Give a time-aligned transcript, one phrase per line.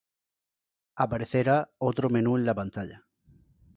[0.95, 3.05] aparecerá otro menú en la pantalla